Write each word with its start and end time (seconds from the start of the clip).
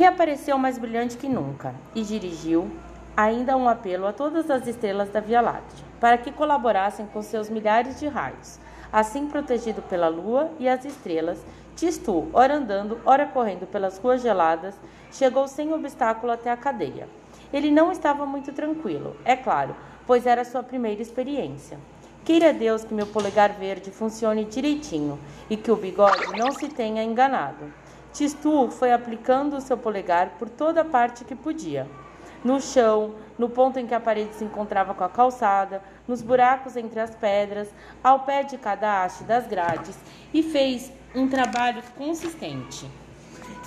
reapareceu 0.00 0.56
mais 0.56 0.78
brilhante 0.78 1.18
que 1.18 1.28
nunca 1.28 1.74
e 1.94 2.00
dirigiu 2.02 2.70
ainda 3.14 3.54
um 3.54 3.68
apelo 3.68 4.06
a 4.06 4.14
todas 4.14 4.50
as 4.50 4.66
estrelas 4.66 5.10
da 5.10 5.20
Via 5.20 5.42
Láctea 5.42 5.84
para 6.00 6.16
que 6.16 6.32
colaborassem 6.32 7.04
com 7.04 7.20
seus 7.20 7.50
milhares 7.50 8.00
de 8.00 8.08
raios. 8.08 8.58
Assim, 8.90 9.26
protegido 9.26 9.82
pela 9.82 10.08
lua 10.08 10.50
e 10.58 10.66
as 10.66 10.86
estrelas, 10.86 11.44
Tistu, 11.76 12.30
ora 12.32 12.54
andando, 12.54 12.98
ora 13.04 13.26
correndo 13.26 13.66
pelas 13.66 13.98
ruas 13.98 14.22
geladas, 14.22 14.74
chegou 15.12 15.46
sem 15.46 15.70
obstáculo 15.74 16.32
até 16.32 16.50
a 16.50 16.56
cadeia. 16.56 17.06
Ele 17.52 17.70
não 17.70 17.92
estava 17.92 18.24
muito 18.24 18.52
tranquilo, 18.52 19.14
é 19.22 19.36
claro, 19.36 19.76
pois 20.06 20.24
era 20.24 20.46
sua 20.46 20.62
primeira 20.62 21.02
experiência. 21.02 21.78
Queira 22.24 22.54
Deus 22.54 22.84
que 22.84 22.94
meu 22.94 23.06
polegar 23.06 23.52
verde 23.52 23.90
funcione 23.90 24.46
direitinho 24.46 25.18
e 25.50 25.58
que 25.58 25.70
o 25.70 25.76
bigode 25.76 26.38
não 26.38 26.52
se 26.52 26.68
tenha 26.68 27.04
enganado. 27.04 27.70
Tistu 28.12 28.68
foi 28.70 28.92
aplicando 28.92 29.56
o 29.56 29.60
seu 29.60 29.76
polegar 29.76 30.30
por 30.38 30.48
toda 30.48 30.80
a 30.80 30.84
parte 30.84 31.24
que 31.24 31.34
podia. 31.34 31.86
No 32.42 32.60
chão, 32.60 33.14
no 33.38 33.48
ponto 33.48 33.78
em 33.78 33.86
que 33.86 33.94
a 33.94 34.00
parede 34.00 34.34
se 34.34 34.44
encontrava 34.44 34.94
com 34.94 35.04
a 35.04 35.08
calçada, 35.08 35.82
nos 36.08 36.22
buracos 36.22 36.76
entre 36.76 36.98
as 36.98 37.14
pedras, 37.14 37.68
ao 38.02 38.20
pé 38.20 38.42
de 38.42 38.56
cada 38.58 39.04
haste 39.04 39.24
das 39.24 39.46
grades, 39.46 39.96
e 40.32 40.42
fez 40.42 40.90
um 41.14 41.28
trabalho 41.28 41.82
consistente. 41.96 42.90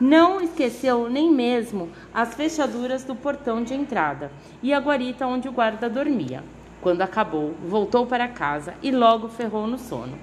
Não 0.01 0.41
esqueceu 0.41 1.07
nem 1.07 1.31
mesmo 1.31 1.91
as 2.13 2.33
fechaduras 2.33 3.03
do 3.03 3.15
portão 3.15 3.63
de 3.63 3.75
entrada 3.75 4.31
e 4.61 4.73
a 4.73 4.79
guarita 4.79 5.27
onde 5.27 5.47
o 5.47 5.51
guarda 5.51 5.87
dormia. 5.87 6.43
Quando 6.81 7.01
acabou, 7.01 7.53
voltou 7.65 8.07
para 8.07 8.27
casa 8.27 8.73
e 8.81 8.91
logo 8.91 9.29
ferrou 9.29 9.67
no 9.67 9.77
sono. 9.77 10.17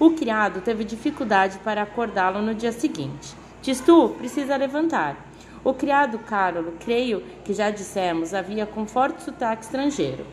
O 0.00 0.10
criado 0.10 0.60
teve 0.60 0.84
dificuldade 0.84 1.58
para 1.60 1.82
acordá-lo 1.82 2.42
no 2.42 2.54
dia 2.54 2.72
seguinte. 2.72 3.43
Tistu 3.64 4.10
precisa 4.18 4.56
levantar. 4.56 5.16
O 5.64 5.72
criado 5.72 6.18
Carolo, 6.18 6.74
creio 6.80 7.22
que 7.42 7.54
já 7.54 7.70
dissemos, 7.70 8.34
havia 8.34 8.66
com 8.66 8.86
forte 8.86 9.22
sotaque 9.22 9.64
estrangeiro. 9.64 10.26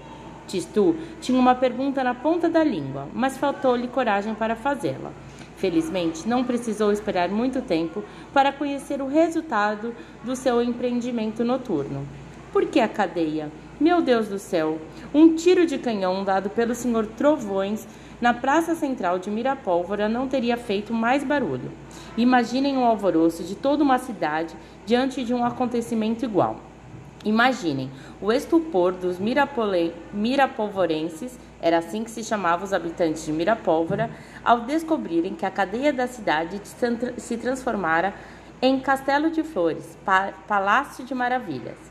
Tistu 0.45 0.97
tinha 1.21 1.39
uma 1.39 1.55
pergunta 1.55 2.03
na 2.03 2.13
ponta 2.13 2.49
da 2.49 2.61
língua, 2.61 3.07
mas 3.13 3.37
faltou-lhe 3.37 3.87
coragem 3.87 4.35
para 4.35 4.53
fazê-la. 4.53 5.13
Felizmente, 5.55 6.27
não 6.27 6.43
precisou 6.43 6.91
esperar 6.91 7.29
muito 7.29 7.61
tempo 7.61 8.03
para 8.33 8.51
conhecer 8.51 9.01
o 9.01 9.07
resultado 9.07 9.95
do 10.25 10.35
seu 10.35 10.61
empreendimento 10.61 11.41
noturno. 11.45 12.05
Por 12.51 12.65
que 12.65 12.81
a 12.81 12.87
cadeia? 12.87 13.49
Meu 13.79 14.01
Deus 14.01 14.27
do 14.27 14.37
céu! 14.37 14.77
Um 15.13 15.35
tiro 15.35 15.65
de 15.65 15.77
canhão 15.77 16.25
dado 16.25 16.49
pelo 16.49 16.75
senhor 16.75 17.07
Trovões 17.07 17.87
na 18.19 18.33
praça 18.33 18.75
central 18.75 19.17
de 19.17 19.31
Mirapólvora 19.31 20.09
não 20.09 20.27
teria 20.27 20.57
feito 20.57 20.93
mais 20.93 21.23
barulho. 21.23 21.71
Imaginem 22.17 22.77
o 22.77 22.83
alvoroço 22.83 23.41
de 23.41 23.55
toda 23.55 23.83
uma 23.83 23.97
cidade 23.97 24.53
diante 24.85 25.23
de 25.23 25.33
um 25.33 25.45
acontecimento 25.45 26.25
igual. 26.25 26.57
Imaginem 27.23 27.89
o 28.19 28.33
estupor 28.33 28.91
dos 28.91 29.17
mirapolvorenses, 29.17 31.39
era 31.61 31.77
assim 31.77 32.03
que 32.03 32.11
se 32.11 32.23
chamavam 32.23 32.65
os 32.65 32.73
habitantes 32.73 33.25
de 33.25 33.31
Mirapólvora, 33.31 34.09
ao 34.43 34.59
descobrirem 34.61 35.35
que 35.35 35.45
a 35.45 35.51
cadeia 35.51 35.93
da 35.93 36.05
cidade 36.05 36.59
se 37.17 37.37
transformara 37.37 38.13
em 38.61 38.77
Castelo 38.79 39.31
de 39.31 39.41
Flores, 39.41 39.97
Palácio 40.47 41.05
de 41.05 41.15
Maravilhas. 41.15 41.90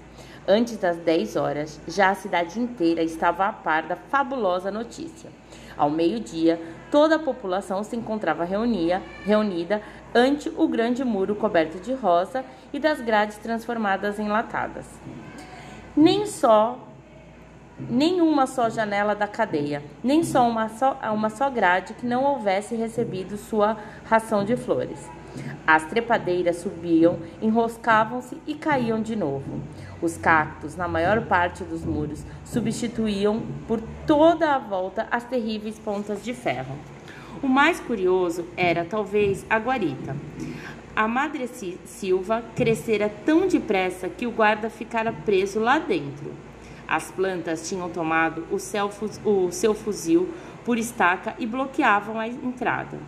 Antes 0.52 0.78
das 0.78 0.96
10 0.96 1.36
horas, 1.36 1.80
já 1.86 2.10
a 2.10 2.14
cidade 2.16 2.58
inteira 2.58 3.04
estava 3.04 3.46
a 3.46 3.52
par 3.52 3.84
da 3.84 3.94
fabulosa 3.94 4.68
notícia. 4.68 5.30
Ao 5.76 5.88
meio-dia, 5.88 6.60
toda 6.90 7.14
a 7.14 7.18
população 7.20 7.84
se 7.84 7.94
encontrava 7.94 8.42
reunia, 8.42 9.00
reunida 9.24 9.80
ante 10.12 10.48
o 10.48 10.66
grande 10.66 11.04
muro 11.04 11.36
coberto 11.36 11.78
de 11.78 11.92
rosa 11.92 12.44
e 12.72 12.80
das 12.80 13.00
grades 13.00 13.38
transformadas 13.38 14.18
em 14.18 14.26
latadas. 14.26 14.86
Nem 15.96 16.26
só 16.26 16.80
nenhuma 17.78 18.44
só 18.48 18.68
janela 18.68 19.14
da 19.14 19.28
cadeia, 19.28 19.84
nem 20.02 20.24
só 20.24 20.48
uma 20.48 20.68
só, 20.68 20.98
uma 21.14 21.30
só 21.30 21.48
grade 21.48 21.94
que 21.94 22.04
não 22.04 22.24
houvesse 22.24 22.74
recebido 22.74 23.36
sua 23.36 23.76
ração 24.04 24.44
de 24.44 24.56
flores. 24.56 25.08
As 25.66 25.84
trepadeiras 25.84 26.56
subiam, 26.56 27.18
enroscavam-se 27.40 28.36
e 28.46 28.54
caíam 28.54 29.00
de 29.00 29.14
novo. 29.14 29.60
Os 30.02 30.16
cactos, 30.16 30.76
na 30.76 30.88
maior 30.88 31.26
parte 31.26 31.62
dos 31.62 31.84
muros, 31.84 32.24
substituíam 32.44 33.42
por 33.68 33.80
toda 34.06 34.54
a 34.54 34.58
volta 34.58 35.06
as 35.10 35.24
terríveis 35.24 35.78
pontas 35.78 36.22
de 36.22 36.34
ferro. 36.34 36.76
O 37.42 37.46
mais 37.46 37.78
curioso 37.78 38.44
era, 38.56 38.84
talvez, 38.84 39.46
a 39.48 39.58
guarita. 39.58 40.16
A 40.94 41.06
Madre 41.06 41.48
Silva 41.84 42.42
crescera 42.54 43.08
tão 43.24 43.46
depressa 43.46 44.08
que 44.08 44.26
o 44.26 44.30
guarda 44.32 44.68
ficara 44.68 45.12
preso 45.12 45.60
lá 45.60 45.78
dentro. 45.78 46.32
As 46.86 47.10
plantas 47.10 47.68
tinham 47.68 47.88
tomado 47.88 48.44
o 48.50 48.58
seu, 48.58 48.90
o 49.24 49.52
seu 49.52 49.72
fuzil 49.72 50.28
por 50.64 50.78
estaca 50.78 51.34
e 51.38 51.46
bloqueavam 51.46 52.18
a 52.18 52.28
entrada. 52.28 52.98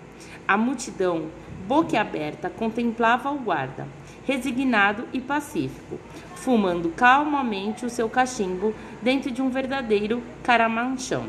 A 0.47 0.57
multidão 0.57 1.29
boquiaberta, 1.67 2.51
contemplava 2.51 3.31
o 3.31 3.39
guarda, 3.39 3.87
resignado 4.27 5.07
e 5.13 5.21
pacífico, 5.21 5.99
fumando 6.35 6.91
calmamente 6.91 7.87
o 7.87 7.91
seu 7.91 8.09
cachimbo 8.09 8.75
dentro 9.01 9.31
de 9.31 9.41
um 9.41 9.49
verdadeiro 9.49 10.23
caramanchão. 10.43 11.25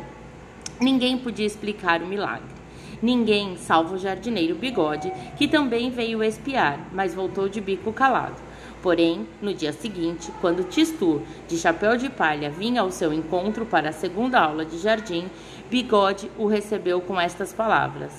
Ninguém 0.81 1.17
podia 1.17 1.45
explicar 1.45 2.01
o 2.01 2.07
milagre. 2.07 2.53
Ninguém, 3.01 3.57
salvo 3.57 3.95
o 3.95 3.97
jardineiro 3.97 4.55
Bigode, 4.55 5.11
que 5.37 5.47
também 5.47 5.89
veio 5.89 6.23
espiar, 6.23 6.79
mas 6.91 7.13
voltou 7.13 7.47
de 7.47 7.59
bico 7.61 7.91
calado. 7.91 8.35
Porém, 8.83 9.25
no 9.41 9.53
dia 9.53 9.71
seguinte, 9.71 10.29
quando 10.41 10.65
Tistur, 10.65 11.21
de 11.47 11.57
chapéu 11.57 11.95
de 11.95 12.09
palha, 12.09 12.49
vinha 12.49 12.81
ao 12.81 12.91
seu 12.91 13.13
encontro 13.13 13.65
para 13.65 13.89
a 13.89 13.93
segunda 13.93 14.37
aula 14.37 14.65
de 14.65 14.77
jardim, 14.77 15.31
Bigode 15.69 16.29
o 16.37 16.47
recebeu 16.47 16.99
com 16.99 17.17
estas 17.17 17.53
palavras: 17.53 18.11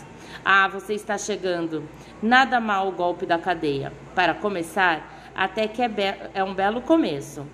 ah, 0.43 0.67
você 0.67 0.95
está 0.95 1.19
chegando. 1.19 1.87
Nada 2.23 2.61
mal 2.61 2.89
o 2.89 2.93
golpe 2.93 3.27
da 3.27 3.39
cadeia. 3.39 3.93
Para 4.15 4.33
começar, 4.33 5.31
até 5.37 5.69
que 5.69 5.83
é, 5.83 6.31
é 6.33 6.43
um 6.43 6.55
belo 6.55 6.81
começo. 6.81 7.47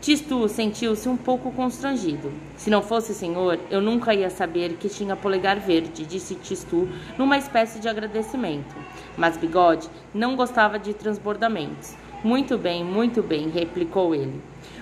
Tistu 0.00 0.48
sentiu-se 0.48 1.08
um 1.08 1.16
pouco 1.16 1.50
constrangido. 1.50 2.30
Se 2.56 2.70
não 2.70 2.82
fosse 2.82 3.14
senhor, 3.14 3.58
eu 3.68 3.80
nunca 3.80 4.14
ia 4.14 4.30
saber 4.30 4.74
que 4.74 4.88
tinha 4.88 5.16
polegar 5.16 5.58
verde, 5.58 6.04
disse 6.04 6.36
Tistu 6.36 6.88
numa 7.18 7.36
espécie 7.36 7.80
de 7.80 7.88
agradecimento. 7.88 8.76
Mas 9.16 9.36
Bigode 9.36 9.88
não 10.14 10.36
gostava 10.36 10.78
de 10.78 10.94
transbordamentos. 10.94 12.03
Muito 12.24 12.56
bem, 12.56 12.82
muito 12.82 13.22
bem, 13.22 13.50
replicou 13.50 14.14
ele. 14.14 14.40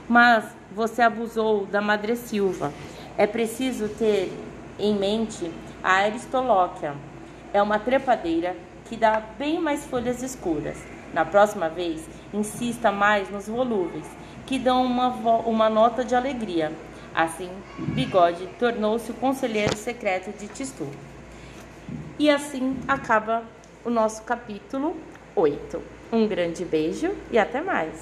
Mas 0.08 0.44
você 0.70 1.02
abusou 1.02 1.66
da 1.66 1.80
Madre 1.80 2.14
Silva. 2.14 2.72
É 3.18 3.26
preciso 3.26 3.88
ter 3.88 4.32
em 4.78 4.94
mente 4.94 5.50
a 5.82 5.94
Aristolóquia 5.94 6.94
é 7.52 7.60
uma 7.60 7.80
trepadeira 7.80 8.54
que 8.84 8.96
dá 8.96 9.20
bem 9.36 9.60
mais 9.60 9.84
folhas 9.84 10.22
escuras. 10.22 10.78
Na 11.12 11.24
próxima 11.24 11.68
vez, 11.68 12.08
insista 12.32 12.92
mais 12.92 13.28
nos 13.28 13.48
volúveis, 13.48 14.06
que 14.46 14.56
dão 14.56 14.84
uma, 14.84 15.08
uma 15.40 15.68
nota 15.68 16.04
de 16.04 16.14
alegria. 16.14 16.70
Assim, 17.12 17.50
Bigode 17.76 18.46
tornou-se 18.56 19.10
o 19.10 19.14
conselheiro 19.14 19.76
secreto 19.76 20.30
de 20.38 20.46
Tistu. 20.46 20.86
E 22.20 22.30
assim 22.30 22.76
acaba 22.86 23.42
o 23.84 23.90
nosso 23.90 24.22
capítulo 24.22 24.96
8. 25.34 25.78
Um 26.12 26.26
grande 26.26 26.64
beijo 26.64 27.10
e 27.30 27.38
até 27.38 27.60
mais! 27.62 28.00